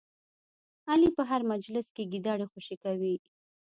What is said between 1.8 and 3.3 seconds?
کې ګیدړې خوشې کوي.